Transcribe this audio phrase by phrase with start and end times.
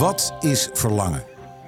[0.00, 1.24] Wat is verlangen?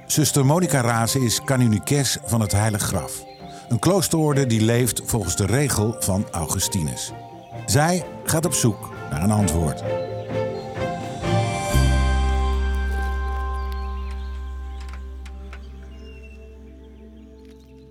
[0.06, 3.24] Zuster Monica Razen is canonicus van het Heilig Graf.
[3.68, 7.12] Een kloosterorde die leeft volgens de regel van Augustinus.
[7.66, 9.82] Zij gaat op zoek naar een antwoord.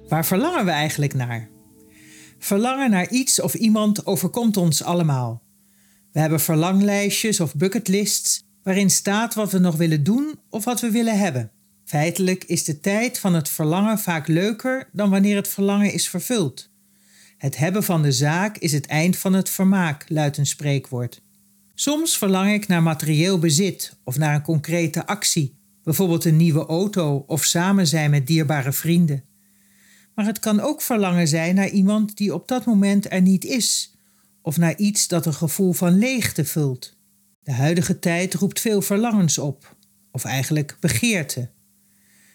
[0.08, 1.50] Waar verlangen we eigenlijk naar?
[2.40, 5.42] Verlangen naar iets of iemand overkomt ons allemaal.
[6.12, 10.92] We hebben verlanglijstjes of bucketlists waarin staat wat we nog willen doen of wat we
[10.92, 11.52] willen hebben.
[11.86, 16.70] Feitelijk is de tijd van het verlangen vaak leuker dan wanneer het verlangen is vervuld.
[17.38, 21.22] Het hebben van de zaak is het eind van het vermaak, luidt een spreekwoord.
[21.74, 27.24] Soms verlang ik naar materieel bezit of naar een concrete actie, bijvoorbeeld een nieuwe auto
[27.28, 29.24] of samen zijn met dierbare vrienden.
[30.16, 33.96] Maar het kan ook verlangen zijn naar iemand die op dat moment er niet is,
[34.42, 37.00] of naar iets dat een gevoel van leegte vult.
[37.44, 39.76] De huidige tijd roept veel verlangens op,
[40.12, 41.50] of eigenlijk begeerte.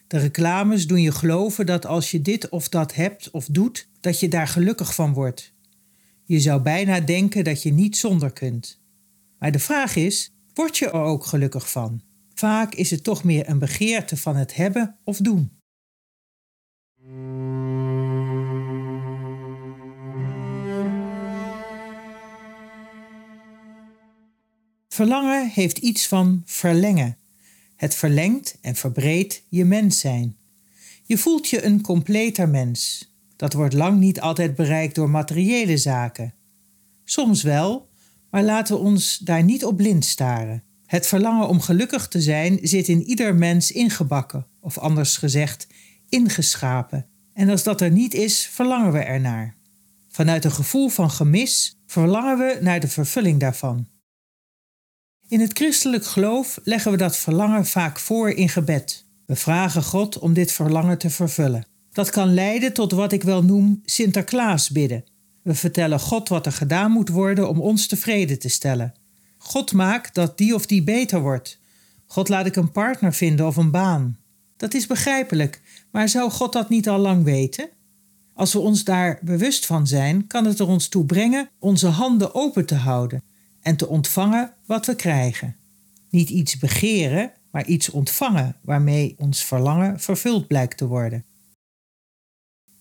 [0.06, 4.20] De reclames doen je geloven dat als je dit of dat hebt of doet, dat
[4.20, 5.54] je daar gelukkig van wordt.
[6.24, 8.80] Je zou bijna denken dat je niet zonder kunt.
[9.38, 12.02] Maar de vraag is: word je er ook gelukkig van?
[12.34, 15.50] Vaak is het toch meer een begeerte van het hebben of doen.
[24.96, 27.16] Verlangen heeft iets van verlengen.
[27.76, 30.36] Het verlengt en verbreedt je mens zijn.
[31.02, 33.10] Je voelt je een completer mens.
[33.36, 36.34] Dat wordt lang niet altijd bereikt door materiële zaken.
[37.04, 37.88] Soms wel,
[38.30, 40.62] maar laten we ons daar niet op blind staren.
[40.86, 45.66] Het verlangen om gelukkig te zijn zit in ieder mens ingebakken, of anders gezegd,
[46.08, 47.06] ingeschapen.
[47.32, 49.56] En als dat er niet is, verlangen we ernaar.
[50.08, 53.94] Vanuit een gevoel van gemis verlangen we naar de vervulling daarvan.
[55.28, 59.04] In het christelijk geloof leggen we dat verlangen vaak voor in gebed.
[59.24, 61.66] We vragen God om dit verlangen te vervullen.
[61.92, 65.04] Dat kan leiden tot wat ik wel noem Sinterklaas bidden.
[65.42, 68.94] We vertellen God wat er gedaan moet worden om ons tevreden te stellen.
[69.38, 71.58] God maakt dat die of die beter wordt.
[72.06, 74.16] God laat ik een partner vinden of een baan.
[74.56, 75.60] Dat is begrijpelijk,
[75.90, 77.68] maar zou God dat niet al lang weten?
[78.34, 82.34] Als we ons daar bewust van zijn, kan het er ons toe brengen onze handen
[82.34, 83.22] open te houden
[83.66, 85.56] en te ontvangen wat we krijgen.
[86.10, 91.24] Niet iets begeren, maar iets ontvangen waarmee ons verlangen vervuld blijkt te worden.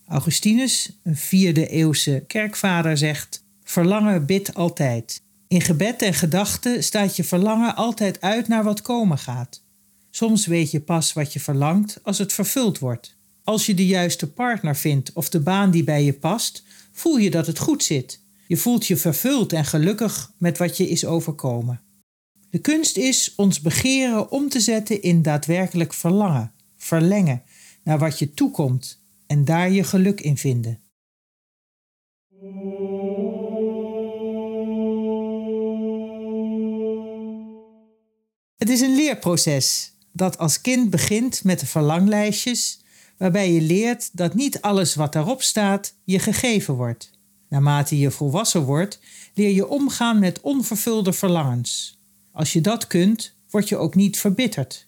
[0.07, 5.21] Augustinus, een vierde eeuwse kerkvader, zegt: Verlangen bid altijd.
[5.47, 9.63] In gebed en gedachten staat je verlangen altijd uit naar wat komen gaat.
[10.09, 13.15] Soms weet je pas wat je verlangt als het vervuld wordt.
[13.43, 17.29] Als je de juiste partner vindt of de baan die bij je past, voel je
[17.29, 21.81] dat het goed zit je voelt je vervuld en gelukkig met wat je is overkomen.
[22.49, 27.43] De kunst is ons begeren om te zetten in daadwerkelijk verlangen, verlengen
[27.83, 30.79] naar wat je toekomt en daar je geluk in vinden.
[38.55, 42.83] Het is een leerproces dat als kind begint met de verlanglijstjes,
[43.17, 47.14] waarbij je leert dat niet alles wat daarop staat je gegeven wordt.
[47.55, 48.99] Naarmate je volwassen wordt,
[49.33, 51.99] leer je omgaan met onvervulde verlangens.
[52.31, 54.87] Als je dat kunt, word je ook niet verbitterd.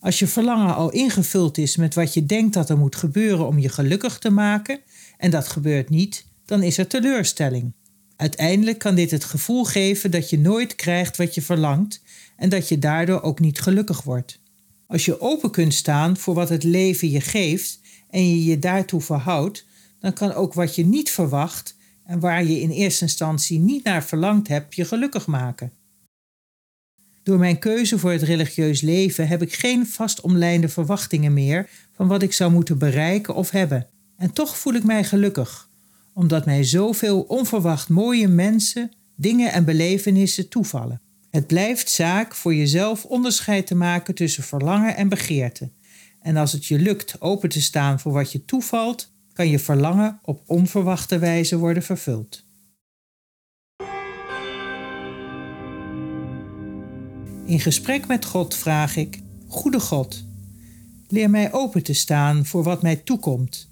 [0.00, 3.58] Als je verlangen al ingevuld is met wat je denkt dat er moet gebeuren om
[3.58, 4.80] je gelukkig te maken,
[5.16, 7.72] en dat gebeurt niet, dan is er teleurstelling.
[8.16, 12.02] Uiteindelijk kan dit het gevoel geven dat je nooit krijgt wat je verlangt
[12.36, 14.40] en dat je daardoor ook niet gelukkig wordt.
[14.86, 19.00] Als je open kunt staan voor wat het leven je geeft en je je daartoe
[19.00, 19.64] verhoudt,
[20.00, 21.78] dan kan ook wat je niet verwacht
[22.10, 25.72] en waar je in eerste instantie niet naar verlangd hebt, je gelukkig maken.
[27.22, 32.08] Door mijn keuze voor het religieus leven heb ik geen vast omlijnde verwachtingen meer van
[32.08, 33.86] wat ik zou moeten bereiken of hebben.
[34.16, 35.68] En toch voel ik mij gelukkig,
[36.12, 41.00] omdat mij zoveel onverwacht mooie mensen, dingen en belevenissen toevallen.
[41.30, 45.70] Het blijft zaak voor jezelf onderscheid te maken tussen verlangen en begeerte.
[46.20, 49.09] En als het je lukt open te staan voor wat je toevalt,
[49.40, 52.44] kan je verlangen op onverwachte wijze worden vervuld.
[57.46, 60.24] In gesprek met God vraag ik: Goede God,
[61.08, 63.70] leer mij open te staan voor wat mij toekomt.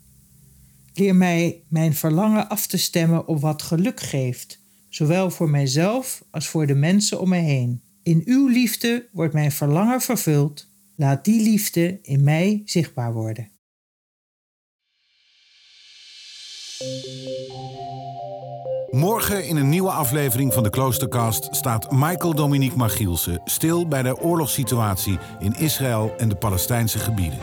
[0.95, 6.49] Leer mij mijn verlangen af te stemmen op wat geluk geeft, zowel voor mijzelf als
[6.49, 7.83] voor de mensen om me heen.
[8.03, 10.69] In uw liefde wordt mijn verlangen vervuld.
[10.97, 13.58] Laat die liefde in mij zichtbaar worden.
[18.91, 24.21] Morgen in een nieuwe aflevering van de Kloostercast staat Michael Dominique Magielsen stil bij de
[24.21, 27.39] oorlogssituatie in Israël en de Palestijnse gebieden.